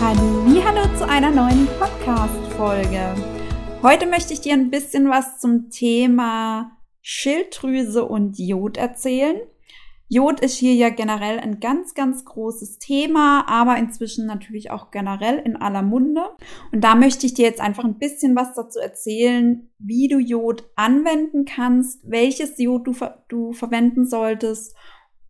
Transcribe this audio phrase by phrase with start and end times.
[0.00, 0.38] Hallo,
[0.96, 3.14] zu einer neuen Podcast-Folge.
[3.82, 9.36] Heute möchte ich dir ein bisschen was zum Thema Schilddrüse und Jod erzählen.
[10.06, 15.38] Jod ist hier ja generell ein ganz, ganz großes Thema, aber inzwischen natürlich auch generell
[15.38, 16.22] in aller Munde.
[16.72, 20.64] Und da möchte ich dir jetzt einfach ein bisschen was dazu erzählen, wie du Jod
[20.76, 24.76] anwenden kannst, welches Jod du, ver du verwenden solltest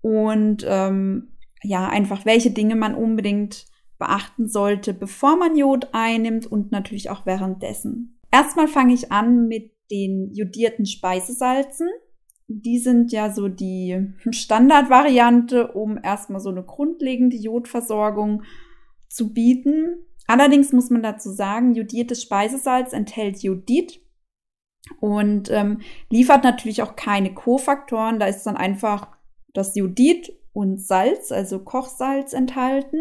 [0.03, 3.67] und ähm, ja, einfach welche Dinge man unbedingt
[3.99, 8.19] beachten sollte, bevor man Jod einnimmt und natürlich auch währenddessen.
[8.31, 11.89] Erstmal fange ich an mit den jodierten Speisesalzen.
[12.47, 18.43] Die sind ja so die Standardvariante, um erstmal so eine grundlegende Jodversorgung
[19.09, 20.05] zu bieten.
[20.27, 24.01] Allerdings muss man dazu sagen, jodiertes Speisesalz enthält Jodid
[25.01, 28.21] und ähm, liefert natürlich auch keine Kofaktoren.
[28.21, 29.09] Da ist dann einfach
[29.55, 33.01] das Jodid und Salz, also Kochsalz enthalten.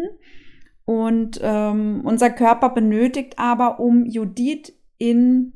[0.88, 5.52] Und ähm, unser Körper benötigt aber, um Jodid in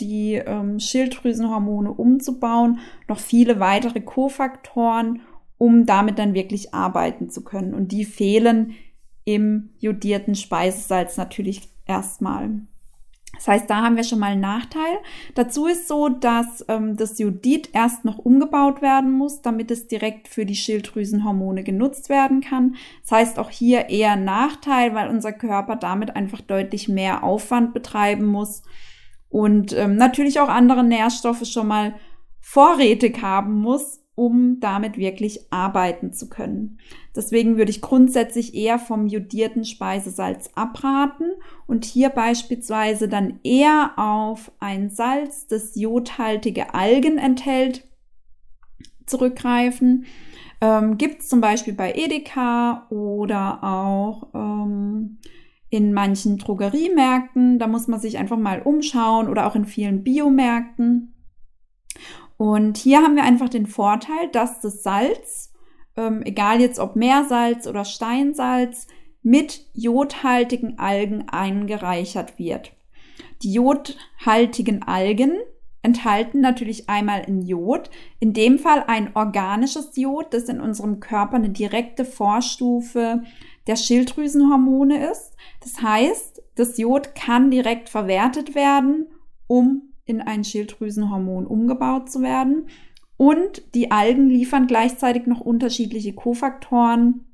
[0.00, 5.20] die ähm, Schilddrüsenhormone umzubauen, noch viele weitere Kofaktoren,
[5.56, 7.74] um damit dann wirklich arbeiten zu können.
[7.74, 8.72] Und die fehlen
[9.24, 12.62] im jodierten Speisesalz natürlich erstmal.
[13.36, 14.98] Das heißt, da haben wir schon mal einen Nachteil.
[15.34, 20.28] Dazu ist so, dass ähm, das Jodid erst noch umgebaut werden muss, damit es direkt
[20.28, 22.76] für die Schilddrüsenhormone genutzt werden kann.
[23.02, 28.26] Das heißt auch hier eher Nachteil, weil unser Körper damit einfach deutlich mehr Aufwand betreiben
[28.26, 28.62] muss
[29.28, 31.94] und ähm, natürlich auch andere Nährstoffe schon mal
[32.40, 36.78] vorrätig haben muss, um damit wirklich arbeiten zu können.
[37.14, 41.30] Deswegen würde ich grundsätzlich eher vom jodierten Speisesalz abraten
[41.66, 47.84] und hier beispielsweise dann eher auf ein Salz, das jodhaltige Algen enthält,
[49.04, 50.06] zurückgreifen.
[50.60, 55.18] Ähm, Gibt es zum Beispiel bei Edeka oder auch ähm,
[55.68, 57.58] in manchen Drogeriemärkten.
[57.58, 61.12] Da muss man sich einfach mal umschauen oder auch in vielen Biomärkten.
[62.36, 65.52] Und hier haben wir einfach den Vorteil, dass das Salz,
[65.96, 68.86] ähm, egal jetzt ob Meersalz oder Steinsalz,
[69.22, 72.72] mit jodhaltigen Algen eingereichert wird.
[73.42, 75.32] Die jodhaltigen Algen
[75.82, 81.36] enthalten natürlich einmal ein Jod, in dem Fall ein organisches Jod, das in unserem Körper
[81.36, 83.22] eine direkte Vorstufe
[83.66, 85.34] der Schilddrüsenhormone ist.
[85.60, 89.06] Das heißt, das Jod kann direkt verwertet werden,
[89.46, 92.68] um in ein Schilddrüsenhormon umgebaut zu werden.
[93.16, 97.26] Und die Algen liefern gleichzeitig noch unterschiedliche Kofaktoren,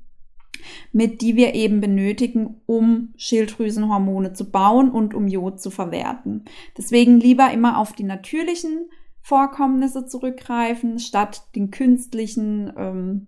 [0.91, 6.45] mit die wir eben benötigen, um Schilddrüsenhormone zu bauen und um Jod zu verwerten.
[6.77, 8.89] Deswegen lieber immer auf die natürlichen
[9.21, 13.27] Vorkommnisse zurückgreifen, statt den künstlichen ähm,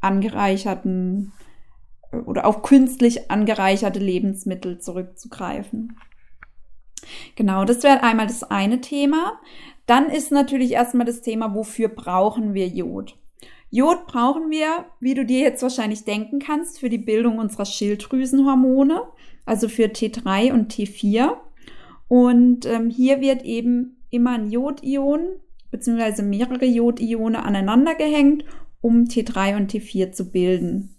[0.00, 1.32] angereicherten
[2.12, 5.96] äh, oder auf künstlich angereicherte Lebensmittel zurückzugreifen.
[7.34, 9.40] Genau, das wäre einmal das eine Thema.
[9.86, 13.16] Dann ist natürlich erstmal das Thema, wofür brauchen wir Jod?
[13.70, 19.02] Jod brauchen wir, wie du dir jetzt wahrscheinlich denken kannst, für die Bildung unserer Schilddrüsenhormone,
[19.44, 21.36] also für T3 und T4.
[22.08, 25.36] Und ähm, hier wird eben immer ein Jodion
[25.70, 26.22] bzw.
[26.22, 28.44] mehrere Jodione aneinander gehängt,
[28.80, 30.96] um T3 und T4 zu bilden.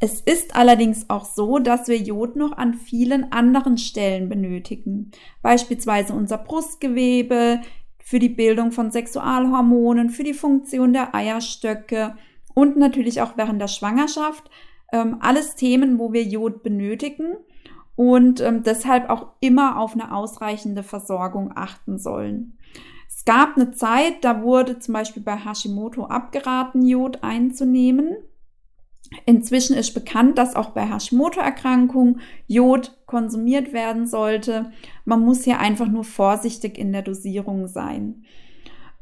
[0.00, 5.10] Es ist allerdings auch so, dass wir Jod noch an vielen anderen Stellen benötigen.
[5.42, 7.60] Beispielsweise unser Brustgewebe,
[8.08, 12.16] für die Bildung von Sexualhormonen, für die Funktion der Eierstöcke
[12.54, 14.48] und natürlich auch während der Schwangerschaft.
[14.90, 17.36] Ähm, alles Themen, wo wir Jod benötigen
[17.96, 22.56] und ähm, deshalb auch immer auf eine ausreichende Versorgung achten sollen.
[23.08, 28.16] Es gab eine Zeit, da wurde zum Beispiel bei Hashimoto abgeraten, Jod einzunehmen.
[29.26, 34.72] Inzwischen ist bekannt, dass auch bei Hashimoto-Erkrankungen Jod konsumiert werden sollte.
[35.04, 38.24] Man muss hier einfach nur vorsichtig in der Dosierung sein.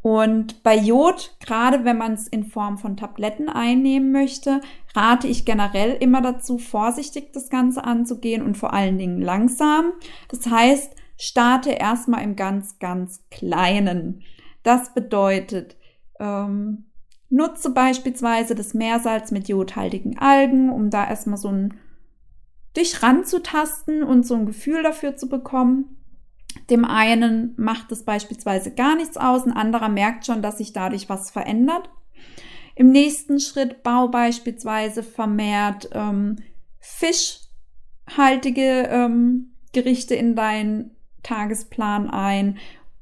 [0.03, 4.61] Und bei Jod, gerade wenn man es in Form von Tabletten einnehmen möchte,
[4.95, 9.93] rate ich generell immer dazu, vorsichtig das Ganze anzugehen und vor allen Dingen langsam.
[10.29, 14.23] Das heißt, starte erstmal im ganz, ganz Kleinen.
[14.63, 15.77] Das bedeutet,
[16.21, 16.85] ähm,
[17.29, 21.75] nutze beispielsweise das Meersalz mit jodhaltigen Algen, um da erstmal so ein
[22.77, 25.97] dich ranzutasten und so ein Gefühl dafür zu bekommen.
[26.71, 31.09] Dem einen macht es beispielsweise gar nichts aus, ein anderer merkt schon, dass sich dadurch
[31.09, 31.89] was verändert.
[32.75, 36.37] Im nächsten Schritt bau beispielsweise vermehrt ähm,
[36.79, 40.91] fischhaltige ähm, Gerichte in deinen
[41.23, 42.59] Tagesplan ein.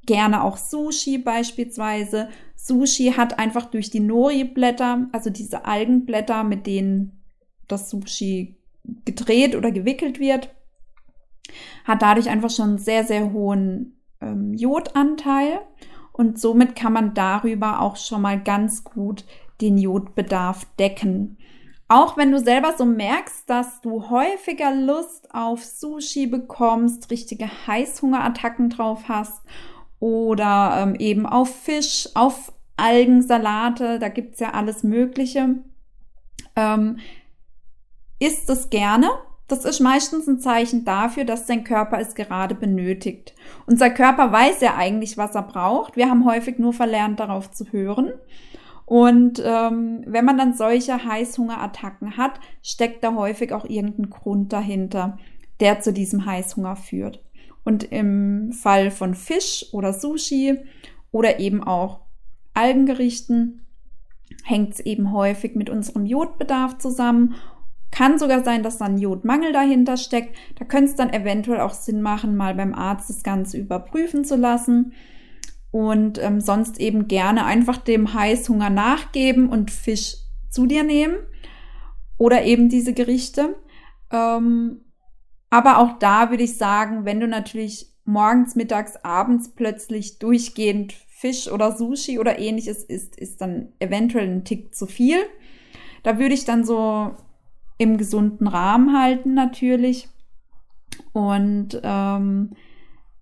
[0.07, 2.29] Gerne auch Sushi beispielsweise.
[2.65, 7.23] Sushi hat einfach durch die Nori-Blätter, also diese Algenblätter, mit denen
[7.69, 8.57] das Sushi
[9.05, 10.49] gedreht oder gewickelt wird,
[11.85, 15.61] hat dadurch einfach schon einen sehr, sehr hohen ähm, Jodanteil.
[16.13, 19.27] Und somit kann man darüber auch schon mal ganz gut
[19.61, 21.37] den Jodbedarf decken.
[21.89, 28.71] Auch wenn du selber so merkst, dass du häufiger Lust auf Sushi bekommst, richtige Heißhungerattacken
[28.71, 29.43] drauf hast
[30.05, 35.55] oder ähm, eben auf Fisch, auf Algensalate, da gibt es ja alles Mögliche.
[36.57, 36.99] Ähm,
[38.19, 39.09] isst es gerne.
[39.49, 43.35] Das ist meistens ein Zeichen dafür, dass dein Körper es gerade benötigt.
[43.65, 45.97] Unser Körper weiß ja eigentlich, was er braucht.
[45.97, 48.13] Wir haben häufig nur verlernt, darauf zu hören.
[48.85, 55.17] Und ähm, wenn man dann solche Heißhungerattacken hat, steckt da häufig auch irgendein Grund dahinter,
[55.61, 57.25] der zu diesem Heißhunger führt.
[57.65, 60.59] Und im Fall von Fisch oder Sushi
[61.11, 62.01] oder eben auch
[62.53, 63.67] Algengerichten
[64.45, 67.35] hängt es eben häufig mit unserem Jodbedarf zusammen.
[67.91, 70.37] Kann sogar sein, dass dann Jodmangel dahinter steckt.
[70.59, 74.37] Da könnte es dann eventuell auch Sinn machen, mal beim Arzt das Ganze überprüfen zu
[74.37, 74.93] lassen
[75.71, 80.17] und ähm, sonst eben gerne einfach dem Heißhunger nachgeben und Fisch
[80.49, 81.17] zu dir nehmen
[82.17, 83.57] oder eben diese Gerichte.
[84.11, 84.84] Ähm,
[85.55, 91.47] aber auch da würde ich sagen, wenn du natürlich morgens, mittags, abends plötzlich durchgehend Fisch
[91.49, 95.19] oder Sushi oder ähnliches isst, ist dann eventuell ein Tick zu viel.
[96.03, 97.15] Da würde ich dann so
[97.79, 100.09] im gesunden Rahmen halten natürlich.
[101.13, 102.57] Und ähm,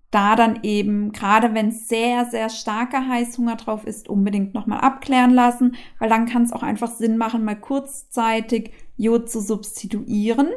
[0.09, 5.75] da dann eben, gerade wenn sehr, sehr starker Heißhunger drauf ist, unbedingt nochmal abklären lassen,
[5.99, 10.47] weil dann kann es auch einfach Sinn machen, mal kurzzeitig Jod zu substituieren,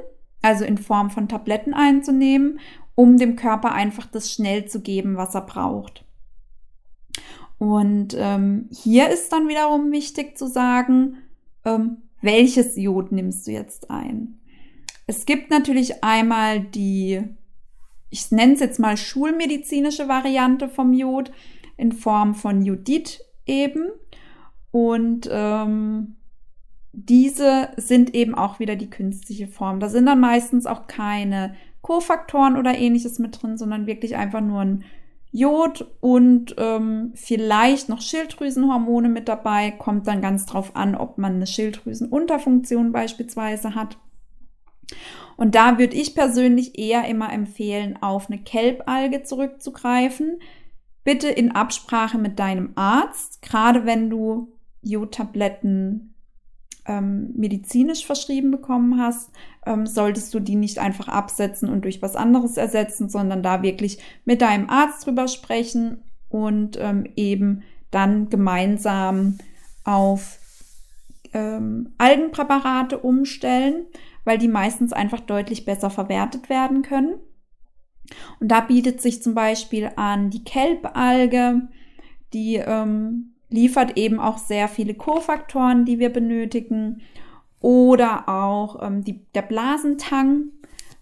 [0.47, 2.61] also in Form von Tabletten einzunehmen,
[2.95, 6.05] um dem Körper einfach das schnell zu geben, was er braucht.
[7.59, 11.19] Und ähm, hier ist dann wiederum wichtig zu sagen,
[11.65, 14.39] ähm, welches Jod nimmst du jetzt ein?
[15.07, 17.23] Es gibt natürlich einmal die
[18.11, 21.33] ich nenne es jetzt mal schulmedizinische Variante vom Jod
[21.77, 23.91] in Form von Judit eben.
[24.71, 26.17] Und ähm,
[26.99, 29.81] diese sind eben auch wieder die künstliche Form.
[29.81, 34.61] Da sind dann meistens auch keine Kofaktoren oder ähnliches mit drin, sondern wirklich einfach nur
[34.61, 34.85] ein
[35.31, 39.73] Jod und ähm, vielleicht noch Schilddrüsenhormone mit dabei.
[39.73, 43.99] Kommt dann ganz drauf an, ob man eine Schilddrüsenunterfunktion beispielsweise hat.
[45.37, 50.41] Und da würde ich persönlich eher immer empfehlen, auf eine Kelbalge zurückzugreifen.
[51.05, 56.15] Bitte in Absprache mit deinem Arzt, gerade wenn du Jodtabletten
[56.87, 59.31] ähm, medizinisch verschrieben bekommen hast,
[59.65, 63.99] ähm, solltest du die nicht einfach absetzen und durch was anderes ersetzen, sondern da wirklich
[64.25, 69.39] mit deinem Arzt drüber sprechen und ähm, eben dann gemeinsam
[69.85, 70.39] auf
[71.33, 73.87] ähm, Algenpräparate umstellen
[74.27, 77.15] weil die meistens einfach deutlich besser verwertet werden können.
[78.41, 81.69] Und da bietet sich zum Beispiel an die Kelbalge,
[82.35, 87.03] die ähm, liefert eben auch sehr viele Kofaktoren, die wir benötigen.
[87.61, 90.51] Oder auch ähm, die, der Blasentang.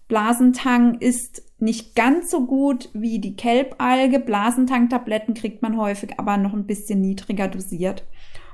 [0.07, 4.19] Blasentang ist nicht ganz so gut wie die Kelbalge.
[4.19, 8.05] Blasentang-Tabletten kriegt man häufig aber noch ein bisschen niedriger dosiert.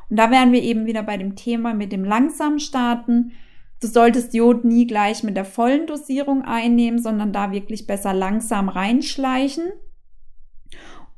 [0.10, 3.31] Und da wären wir eben wieder bei dem Thema mit dem langsamen Starten.
[3.81, 8.69] Du solltest Jod nie gleich mit der vollen Dosierung einnehmen, sondern da wirklich besser langsam
[8.69, 9.71] reinschleichen,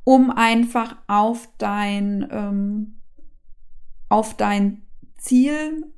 [0.04, 3.00] um einfach auf dein, ähm,
[4.08, 4.82] auf dein
[5.16, 5.90] Zielwert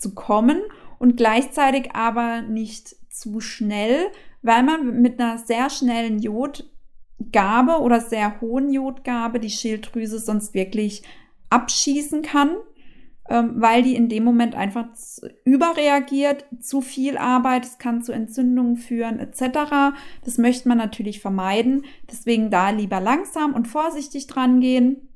[0.00, 0.62] zu kommen
[0.98, 4.06] und gleichzeitig aber nicht zu schnell,
[4.42, 11.02] weil man mit einer sehr schnellen Jodgabe oder sehr hohen Jodgabe die Schilddrüse sonst wirklich
[11.50, 12.56] abschießen kann
[13.54, 14.86] weil die in dem Moment einfach
[15.44, 19.94] überreagiert, zu viel Arbeit, es kann zu Entzündungen führen etc.
[20.24, 21.84] Das möchte man natürlich vermeiden.
[22.10, 25.08] Deswegen da lieber langsam und vorsichtig dran gehen.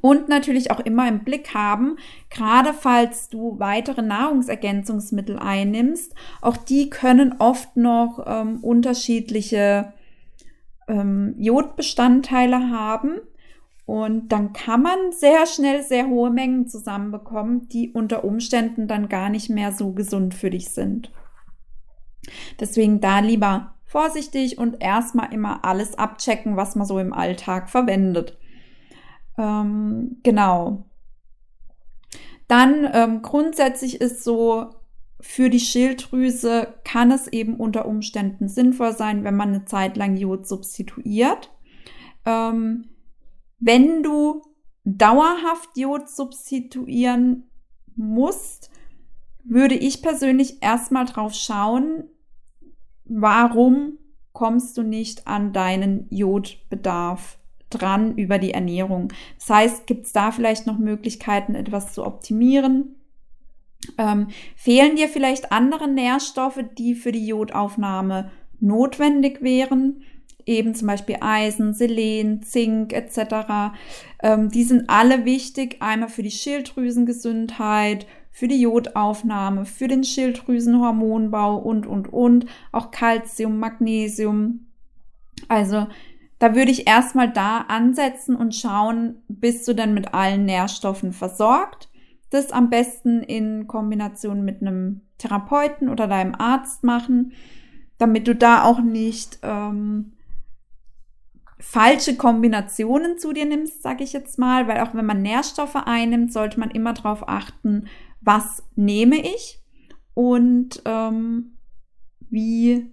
[0.00, 1.96] Und natürlich auch immer im Blick haben,
[2.28, 6.12] gerade falls du weitere Nahrungsergänzungsmittel einnimmst,
[6.42, 9.92] auch die können oft noch ähm, unterschiedliche
[10.88, 13.20] ähm, Jodbestandteile haben.
[13.86, 19.30] Und dann kann man sehr schnell sehr hohe Mengen zusammenbekommen, die unter Umständen dann gar
[19.30, 21.12] nicht mehr so gesund für dich sind.
[22.58, 28.36] Deswegen da lieber vorsichtig und erstmal immer alles abchecken, was man so im Alltag verwendet.
[29.38, 30.86] Ähm, genau.
[32.48, 34.70] Dann ähm, grundsätzlich ist so,
[35.20, 40.16] für die Schilddrüse kann es eben unter Umständen sinnvoll sein, wenn man eine Zeit lang
[40.16, 41.52] Jod substituiert.
[42.24, 42.88] Ähm,
[43.58, 44.42] wenn du
[44.84, 47.50] dauerhaft Jod substituieren
[47.96, 48.70] musst,
[49.44, 52.04] würde ich persönlich erstmal drauf schauen,
[53.04, 53.98] warum
[54.32, 57.38] kommst du nicht an deinen Jodbedarf
[57.70, 59.12] dran über die Ernährung.
[59.38, 62.96] Das heißt, gibt es da vielleicht noch Möglichkeiten, etwas zu optimieren?
[63.98, 70.02] Ähm, fehlen dir vielleicht andere Nährstoffe, die für die Jodaufnahme notwendig wären?
[70.46, 73.74] Eben zum Beispiel Eisen, Selen, Zink etc.
[74.22, 81.56] Ähm, die sind alle wichtig, einmal für die Schilddrüsengesundheit, für die Jodaufnahme, für den Schilddrüsenhormonbau
[81.56, 82.46] und, und, und.
[82.70, 84.66] Auch Calcium, Magnesium.
[85.48, 85.86] Also
[86.38, 91.88] da würde ich erstmal da ansetzen und schauen, bist du denn mit allen Nährstoffen versorgt?
[92.30, 97.32] Das am besten in Kombination mit einem Therapeuten oder deinem Arzt machen,
[97.98, 100.12] damit du da auch nicht ähm,
[101.68, 106.32] falsche Kombinationen zu dir nimmst, sage ich jetzt mal, weil auch wenn man Nährstoffe einnimmt,
[106.32, 107.88] sollte man immer darauf achten,
[108.20, 109.60] was nehme ich
[110.14, 111.56] und ähm,
[112.30, 112.90] wie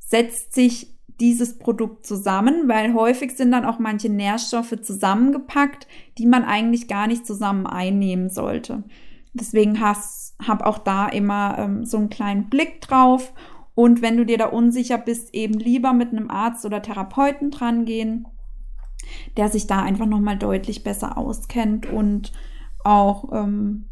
[0.00, 5.86] setzt sich dieses Produkt zusammen, weil häufig sind dann auch manche Nährstoffe zusammengepackt,
[6.18, 8.82] die man eigentlich gar nicht zusammen einnehmen sollte.
[9.32, 13.32] Deswegen habe auch da immer ähm, so einen kleinen Blick drauf.
[13.76, 17.84] Und wenn du dir da unsicher bist, eben lieber mit einem Arzt oder Therapeuten dran
[17.84, 18.26] gehen,
[19.36, 22.32] der sich da einfach nochmal deutlich besser auskennt und
[22.84, 23.90] auch ähm,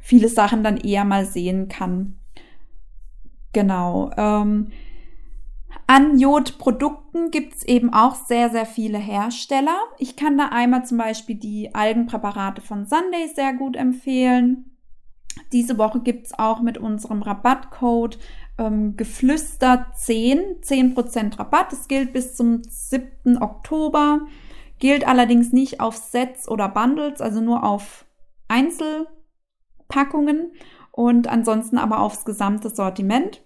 [0.00, 2.20] viele Sachen dann eher mal sehen kann.
[3.52, 4.12] Genau.
[4.16, 4.68] Ähm,
[5.88, 9.78] an Jodprodukten gibt es eben auch sehr, sehr viele Hersteller.
[9.98, 14.76] Ich kann da einmal zum Beispiel die Algenpräparate von Sunday sehr gut empfehlen.
[15.52, 18.18] Diese Woche gibt es auch mit unserem Rabattcode
[18.58, 21.72] ähm, Geflüster 10, 10% Rabatt.
[21.72, 23.40] Das gilt bis zum 7.
[23.40, 24.26] Oktober.
[24.78, 28.04] Gilt allerdings nicht auf Sets oder Bundles, also nur auf
[28.48, 30.52] Einzelpackungen
[30.92, 33.42] und ansonsten aber aufs gesamte Sortiment.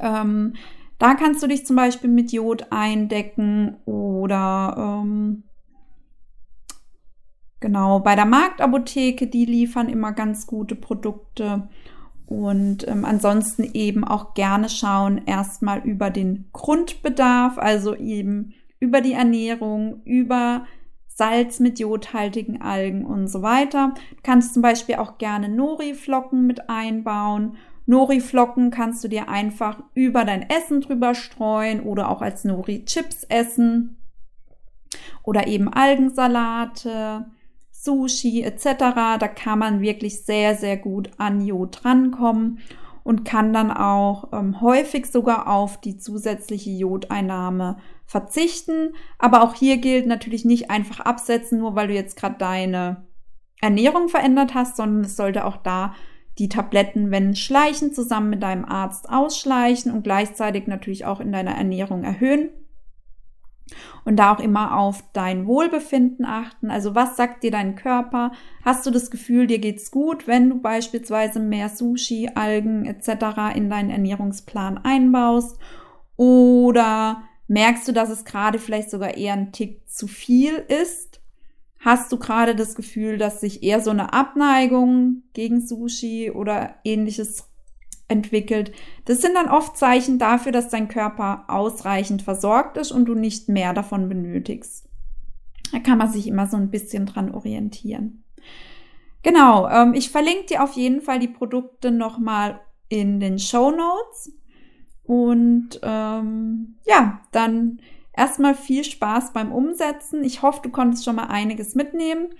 [0.00, 0.54] Ähm,
[0.98, 5.44] da kannst du dich zum Beispiel mit Jod eindecken oder ähm,
[7.60, 11.68] genau bei der Marktapotheke, die liefern immer ganz gute Produkte.
[12.28, 19.14] Und ähm, ansonsten eben auch gerne schauen, erstmal über den Grundbedarf, also eben über die
[19.14, 20.66] Ernährung, über
[21.06, 23.94] Salz mit jodhaltigen Algen und so weiter.
[24.10, 27.56] Du kannst zum Beispiel auch gerne Nori-Flocken mit einbauen
[27.88, 33.96] Nori-Flocken kannst du dir einfach über dein Essen drüber streuen oder auch als Nori-Chips essen.
[35.22, 37.30] Oder eben Algensalate,
[37.80, 38.64] Sushi etc.
[39.18, 42.58] Da kann man wirklich sehr, sehr gut an Jod rankommen
[43.04, 48.94] und kann dann auch ähm, häufig sogar auf die zusätzliche Jodeinnahme verzichten.
[49.18, 53.06] Aber auch hier gilt natürlich nicht einfach absetzen, nur weil du jetzt gerade deine
[53.60, 55.94] Ernährung verändert hast, sondern es sollte auch da
[56.38, 61.56] die Tabletten, wenn schleichen, zusammen mit deinem Arzt ausschleichen und gleichzeitig natürlich auch in deiner
[61.56, 62.50] Ernährung erhöhen.
[64.04, 66.70] Und da auch immer auf dein Wohlbefinden achten.
[66.70, 68.32] Also was sagt dir dein Körper?
[68.64, 73.54] Hast du das Gefühl, dir geht's gut, wenn du beispielsweise mehr Sushi, Algen etc.
[73.54, 75.58] in deinen Ernährungsplan einbaust?
[76.16, 81.20] Oder merkst du, dass es gerade vielleicht sogar eher ein Tick zu viel ist?
[81.80, 87.47] Hast du gerade das Gefühl, dass sich eher so eine Abneigung gegen Sushi oder ähnliches
[88.08, 88.72] entwickelt?
[89.04, 93.48] Das sind dann oft Zeichen dafür, dass dein Körper ausreichend versorgt ist und du nicht
[93.48, 94.88] mehr davon benötigst.
[95.72, 98.24] Da kann man sich immer so ein bisschen dran orientieren.
[99.22, 104.32] Genau, ähm, ich verlinke dir auf jeden Fall die Produkte nochmal in den Show Notes.
[105.04, 107.80] Und ähm, ja, dann
[108.18, 110.24] Erstmal viel Spaß beim Umsetzen.
[110.24, 112.30] Ich hoffe, du konntest schon mal einiges mitnehmen.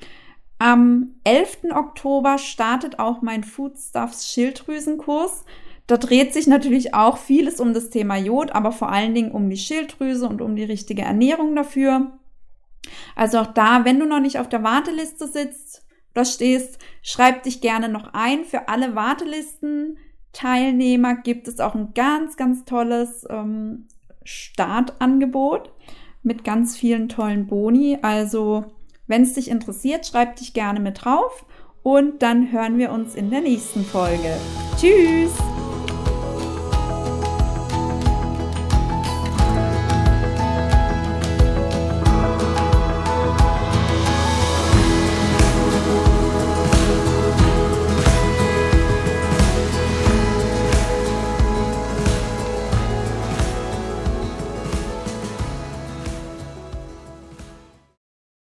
[0.59, 1.73] Am 11.
[1.73, 5.45] Oktober startet auch mein Foodstuffs Schilddrüsenkurs.
[5.87, 9.49] Da dreht sich natürlich auch vieles um das Thema Jod, aber vor allen Dingen um
[9.49, 12.19] die Schilddrüse und um die richtige Ernährung dafür.
[13.15, 17.61] Also auch da, wenn du noch nicht auf der Warteliste sitzt oder stehst, schreib dich
[17.61, 18.45] gerne noch ein.
[18.45, 19.99] Für alle Wartelisten
[20.33, 23.87] Teilnehmer gibt es auch ein ganz, ganz tolles ähm,
[24.25, 25.73] Startangebot.
[26.23, 27.99] mit ganz vielen tollen Boni.
[28.03, 28.67] Also,
[29.09, 31.45] wenn es dich interessiert, schreib dich gerne mit drauf
[31.83, 34.37] und dann hören wir uns in der nächsten Folge.
[34.79, 35.33] Tschüss!